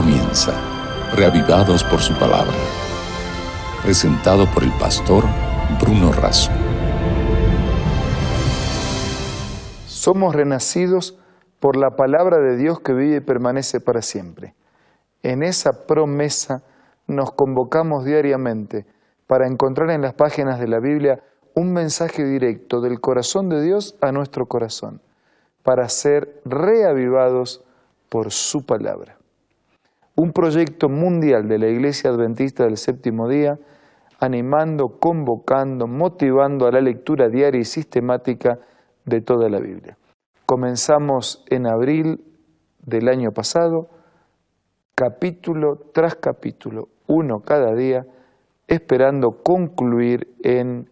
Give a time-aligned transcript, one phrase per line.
[0.00, 0.52] comienza,
[1.16, 2.54] reavivados por su palabra.
[3.82, 5.24] Presentado por el pastor
[5.80, 6.52] Bruno Razo.
[9.88, 11.18] Somos renacidos
[11.58, 14.54] por la palabra de Dios que vive y permanece para siempre.
[15.24, 16.62] En esa promesa
[17.08, 18.86] nos convocamos diariamente
[19.26, 21.24] para encontrar en las páginas de la Biblia
[21.56, 25.02] un mensaje directo del corazón de Dios a nuestro corazón,
[25.64, 27.64] para ser reavivados
[28.08, 29.17] por su palabra.
[30.20, 33.56] Un proyecto mundial de la Iglesia Adventista del Séptimo Día,
[34.18, 38.58] animando, convocando, motivando a la lectura diaria y sistemática
[39.04, 39.96] de toda la Biblia.
[40.44, 42.24] Comenzamos en abril
[42.84, 43.90] del año pasado,
[44.96, 48.04] capítulo tras capítulo, uno cada día,
[48.66, 50.90] esperando concluir en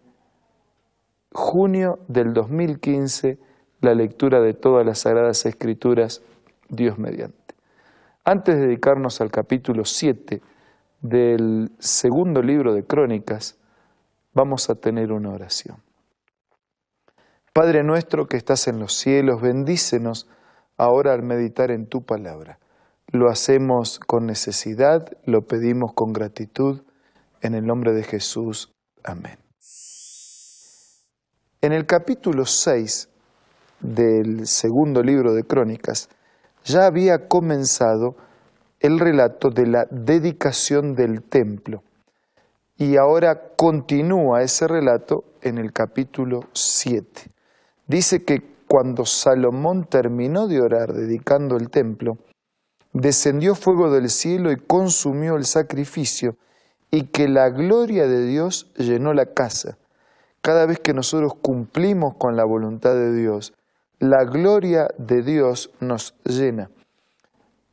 [1.33, 3.39] junio del 2015
[3.81, 6.23] la lectura de todas las Sagradas Escrituras,
[6.69, 7.46] Dios mediante.
[8.29, 10.41] Antes de dedicarnos al capítulo 7
[10.99, 13.57] del segundo libro de Crónicas,
[14.33, 15.81] vamos a tener una oración.
[17.53, 20.27] Padre nuestro que estás en los cielos, bendícenos
[20.75, 22.59] ahora al meditar en tu palabra.
[23.13, 26.81] Lo hacemos con necesidad, lo pedimos con gratitud,
[27.39, 28.73] en el nombre de Jesús.
[29.05, 29.37] Amén.
[31.61, 33.07] En el capítulo 6
[33.79, 36.09] del segundo libro de Crónicas
[36.67, 38.15] ya había comenzado
[38.79, 41.83] el relato de la dedicación del templo
[42.77, 47.31] y ahora continúa ese relato en el capítulo 7
[47.87, 52.17] dice que cuando Salomón terminó de orar dedicando el templo,
[52.91, 56.35] descendió fuego del cielo y consumió el sacrificio,
[56.91, 59.77] y que la gloria de Dios llenó la casa.
[60.41, 63.53] Cada vez que nosotros cumplimos con la voluntad de Dios,
[63.99, 66.69] la gloria de Dios nos llena.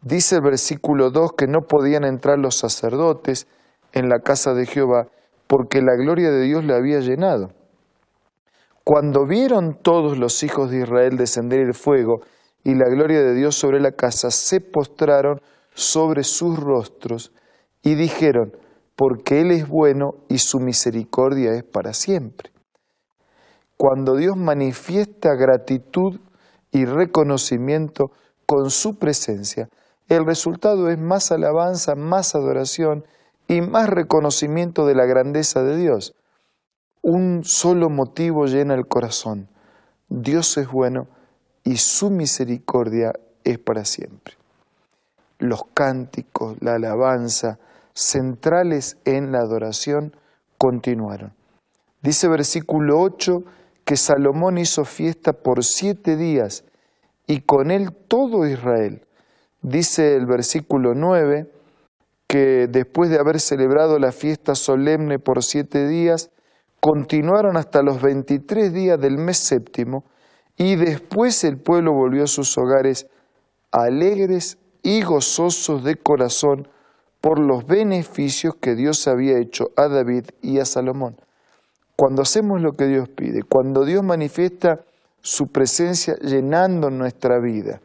[0.00, 3.46] Dice el versículo 2 que no podían entrar los sacerdotes
[3.92, 5.08] en la casa de Jehová
[5.46, 7.52] porque la gloria de Dios le había llenado.
[8.84, 12.20] Cuando vieron todos los hijos de Israel descender el fuego
[12.62, 15.40] y la gloria de Dios sobre la casa, se postraron
[15.74, 17.32] sobre sus rostros
[17.82, 18.56] y dijeron,
[18.96, 22.53] porque Él es bueno y su misericordia es para siempre.
[23.76, 26.20] Cuando Dios manifiesta gratitud
[26.70, 28.10] y reconocimiento
[28.46, 29.68] con su presencia,
[30.08, 33.04] el resultado es más alabanza, más adoración
[33.48, 36.14] y más reconocimiento de la grandeza de Dios
[37.04, 39.50] un solo motivo llena el corazón.
[40.08, 41.06] Dios es bueno
[41.62, 43.12] y su misericordia
[43.44, 44.36] es para siempre.
[45.38, 47.58] Los cánticos, la alabanza,
[47.92, 50.16] centrales en la adoración,
[50.56, 51.34] continuaron.
[52.00, 53.44] Dice versículo 8
[53.84, 56.64] que Salomón hizo fiesta por siete días
[57.26, 59.06] y con él todo Israel.
[59.62, 61.50] Dice el versículo 9
[62.26, 66.30] que después de haber celebrado la fiesta solemne por siete días,
[66.80, 70.04] continuaron hasta los 23 días del mes séptimo
[70.56, 73.08] y después el pueblo volvió a sus hogares
[73.70, 76.68] alegres y gozosos de corazón
[77.20, 81.16] por los beneficios que Dios había hecho a David y a Salomón.
[81.96, 84.80] Cuando hacemos lo que Dios pide, cuando Dios manifiesta
[85.20, 87.80] su presencia llenando nuestra vida,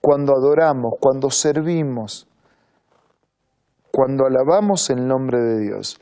[0.00, 2.28] cuando adoramos, cuando servimos,
[3.90, 6.00] cuando alabamos el nombre de Dios,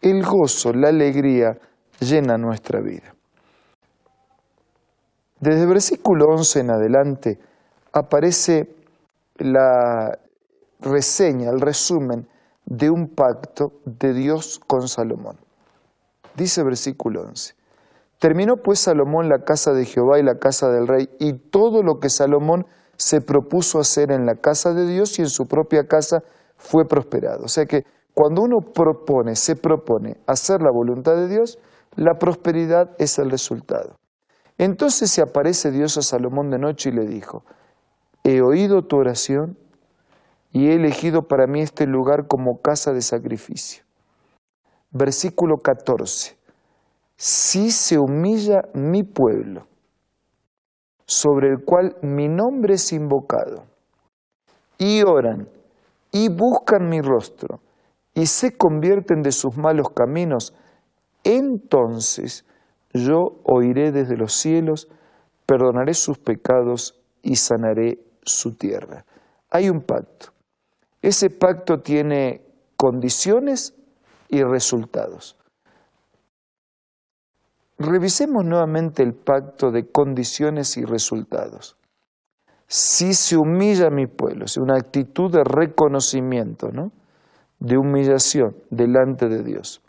[0.00, 1.56] el gozo, la alegría
[2.00, 3.14] llena nuestra vida.
[5.40, 7.38] Desde el versículo 11 en adelante
[7.92, 8.74] aparece
[9.36, 10.18] la
[10.80, 12.28] reseña, el resumen
[12.66, 15.38] de un pacto de Dios con Salomón.
[16.38, 17.54] Dice versículo 11.
[18.20, 21.98] Terminó pues Salomón la casa de Jehová y la casa del rey y todo lo
[21.98, 22.64] que Salomón
[22.96, 26.22] se propuso hacer en la casa de Dios y en su propia casa
[26.56, 27.44] fue prosperado.
[27.44, 27.82] O sea que
[28.14, 31.58] cuando uno propone, se propone hacer la voluntad de Dios,
[31.96, 33.96] la prosperidad es el resultado.
[34.58, 37.44] Entonces se aparece Dios a Salomón de noche y le dijo,
[38.22, 39.58] he oído tu oración
[40.52, 43.87] y he elegido para mí este lugar como casa de sacrificio.
[44.90, 46.36] Versículo 14.
[47.16, 49.66] Si se humilla mi pueblo,
[51.04, 53.64] sobre el cual mi nombre es invocado,
[54.78, 55.48] y oran
[56.12, 57.60] y buscan mi rostro,
[58.14, 60.54] y se convierten de sus malos caminos,
[61.24, 62.44] entonces
[62.92, 64.88] yo oiré desde los cielos,
[65.46, 69.04] perdonaré sus pecados y sanaré su tierra.
[69.50, 70.28] Hay un pacto.
[71.02, 72.42] Ese pacto tiene
[72.76, 73.74] condiciones
[74.28, 75.36] y resultados.
[77.78, 81.76] Revisemos nuevamente el pacto de condiciones y resultados.
[82.70, 86.92] si se humilla mi pueblo, si una actitud de reconocimiento, ¿no?
[87.58, 89.80] de humillación delante de Dios,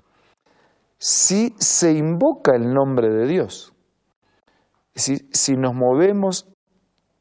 [0.98, 3.74] si se invoca el nombre de Dios,
[4.96, 6.48] si, si nos movemos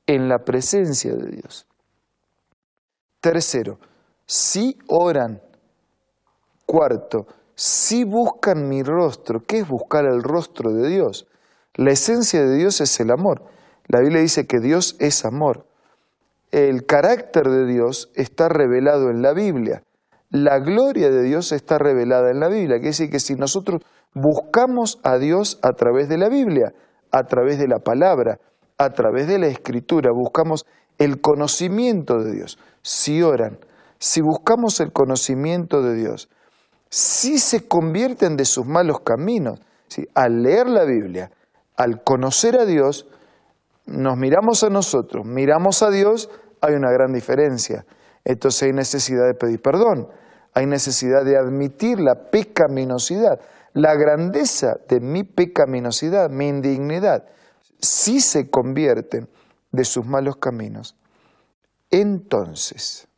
[0.07, 1.67] en la presencia de Dios.
[3.21, 3.79] Tercero,
[4.27, 5.43] si oran.
[6.71, 9.41] Cuarto, si buscan mi rostro.
[9.41, 11.27] ¿Qué es buscar el rostro de Dios?
[11.73, 13.43] La esencia de Dios es el amor.
[13.87, 15.65] La Biblia dice que Dios es amor.
[16.51, 19.83] El carácter de Dios está revelado en la Biblia.
[20.29, 22.77] La gloria de Dios está revelada en la Biblia.
[22.77, 23.81] Quiere decir que si nosotros
[24.13, 26.75] buscamos a Dios a través de la Biblia,
[27.11, 28.41] a través de la palabra,
[28.77, 30.67] a través de la escritura, buscamos
[30.99, 32.59] el conocimiento de Dios.
[32.83, 33.59] Si oran,
[33.99, 36.29] si buscamos el conocimiento de Dios,
[36.91, 39.61] si se convierten de sus malos caminos,
[40.15, 41.31] al leer la Biblia,
[41.77, 43.07] al conocer a Dios,
[43.87, 46.31] nos miramos a nosotros, miramos a Dios,
[46.61, 47.87] hay una gran diferencia.
[48.25, 50.09] Entonces hay necesidad de pedir perdón,
[50.55, 53.41] hay necesidad de admitir la pecaminosidad,
[53.73, 57.25] la grandeza de mi pecaminosidad, mi indignidad.
[57.81, 59.29] Si se convierten
[59.73, 60.97] de sus malos caminos,
[61.91, 63.09] entonces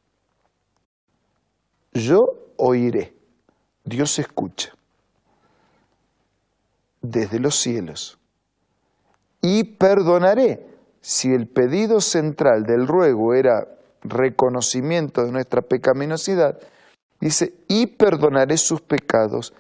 [1.92, 2.20] yo
[2.56, 3.14] oiré,
[3.90, 4.72] Dios escucha
[7.02, 8.18] desde los cielos
[9.42, 10.66] y perdonaré.
[11.00, 13.66] Si el pedido central del ruego era
[14.02, 16.60] reconocimiento de nuestra pecaminosidad,
[17.20, 19.52] dice, y perdonaré sus pecados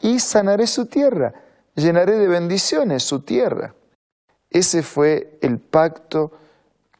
[0.00, 1.34] y sanaré su tierra,
[1.74, 3.74] llenaré de bendiciones su tierra.
[4.50, 6.30] Ese fue el pacto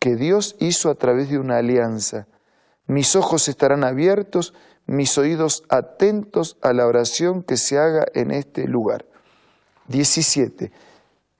[0.00, 2.26] que Dios hizo a través de una alianza.
[2.86, 4.54] Mis ojos estarán abiertos,
[4.86, 9.04] mis oídos atentos a la oración que se haga en este lugar.
[9.88, 10.70] 17.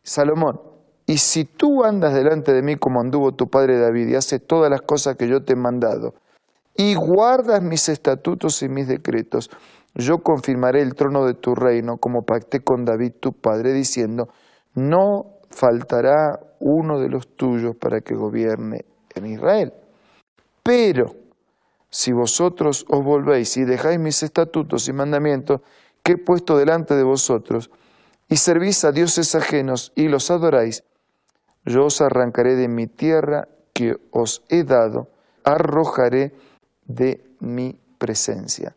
[0.03, 0.61] Salomón,
[1.07, 4.71] y si tú andas delante de mí como anduvo tu padre David y haces todas
[4.71, 6.15] las cosas que yo te he mandado,
[6.77, 9.51] y guardas mis estatutos y mis decretos,
[9.95, 14.29] yo confirmaré el trono de tu reino como pacté con David tu padre, diciendo,
[14.75, 18.85] no faltará uno de los tuyos para que gobierne
[19.15, 19.73] en Israel.
[20.63, 21.26] Pero
[21.91, 25.61] si vosotros os volvéis y dejáis mis estatutos y mandamientos
[26.03, 27.71] que he puesto delante de vosotros,
[28.29, 30.85] y servís a dioses ajenos y los adoráis,
[31.65, 35.09] yo os arrancaré de mi tierra que os he dado,
[35.45, 36.35] arrojaré
[36.87, 38.75] de mi presencia.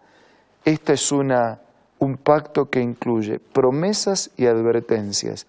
[0.66, 1.62] Este es una,
[2.00, 5.48] un pacto que incluye promesas y advertencias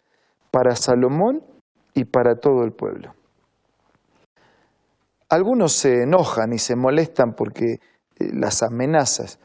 [0.51, 1.43] para Salomón
[1.95, 3.15] y para todo el pueblo.
[5.31, 7.79] Algunos se enojan y se molestan porque eh,
[8.35, 9.39] las amenazas,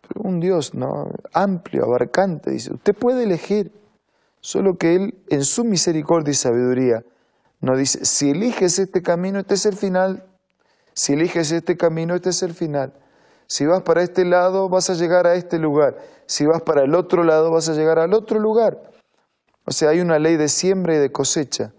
[0.00, 1.10] pero un Dios ¿no?
[1.32, 3.72] amplio, abarcante, dice, usted puede elegir,
[4.42, 7.04] Solo que Él, en su misericordia y sabiduría,
[7.60, 10.26] nos dice, si eliges este camino, este es el final.
[10.94, 12.92] Si eliges este camino, este es el final.
[13.46, 15.96] Si vas para este lado, vas a llegar a este lugar.
[16.26, 18.82] Si vas para el otro lado, vas a llegar al otro lugar.
[19.64, 21.72] O sea, hay una ley de siembra y de cosecha.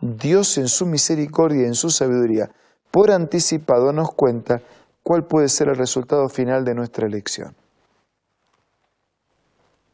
[0.00, 2.52] Dios en su misericordia y en su sabiduría,
[2.94, 4.62] por anticipado nos cuenta
[5.02, 7.56] cuál puede ser el resultado final de nuestra elección.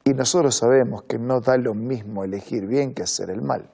[0.04, 3.70] Y nosotros sabemos que no da lo mismo elegir bien que hacer el mal.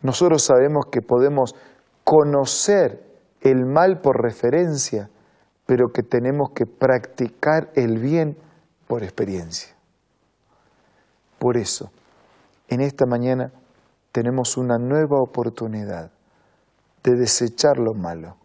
[0.00, 1.54] Nosotros sabemos que podemos
[2.02, 3.04] conocer
[3.42, 5.10] el mal por referencia,
[5.66, 8.38] pero que tenemos que practicar el bien
[8.88, 9.76] por experiencia.
[11.38, 11.90] Por eso,
[12.68, 13.52] en esta mañana
[14.12, 16.10] tenemos una nueva oportunidad
[17.02, 18.36] de desechar lo malo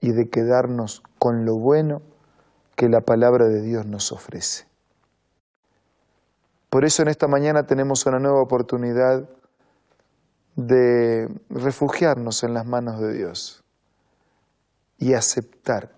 [0.00, 2.02] y de quedarnos con lo bueno
[2.76, 4.66] que la palabra de Dios nos ofrece.
[6.70, 9.28] Por eso en esta mañana tenemos una nueva oportunidad
[10.56, 13.64] de refugiarnos en las manos de Dios
[14.98, 15.92] y aceptar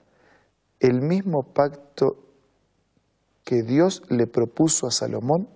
[0.80, 2.16] el mismo pacto
[3.44, 5.48] que Dios le propuso a Salomón,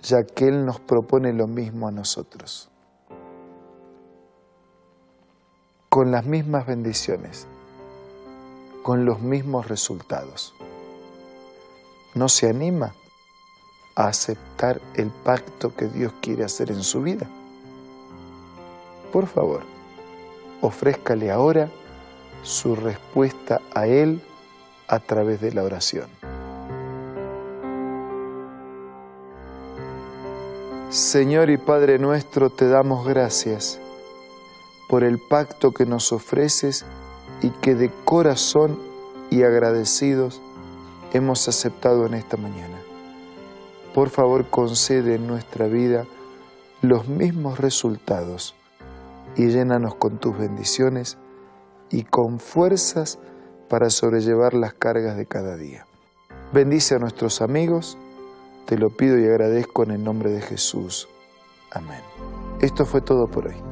[0.00, 2.71] ya que Él nos propone lo mismo a nosotros,
[5.92, 7.46] con las mismas bendiciones,
[8.82, 10.54] con los mismos resultados.
[12.14, 12.94] ¿No se anima?
[13.94, 17.26] a aceptar el pacto que Dios quiere hacer en su vida?
[19.12, 19.64] Por favor,
[20.62, 21.68] ofrézcale ahora
[22.42, 24.22] su respuesta a Él
[24.88, 26.08] a través de la oración.
[30.88, 33.81] Señor y Padre nuestro, te damos gracias
[34.92, 36.84] por el pacto que nos ofreces
[37.40, 38.78] y que de corazón
[39.30, 40.42] y agradecidos
[41.14, 42.78] hemos aceptado en esta mañana
[43.94, 46.06] por favor concede en nuestra vida
[46.80, 48.54] los mismos resultados
[49.36, 51.18] y llénanos con tus bendiciones
[51.90, 53.18] y con fuerzas
[53.68, 55.86] para sobrellevar las cargas de cada día.
[56.52, 57.96] Bendice a nuestros amigos,
[58.66, 61.08] te lo pido y agradezco en el nombre de Jesús.
[61.70, 62.00] Amén.
[62.60, 63.71] Esto fue todo por hoy.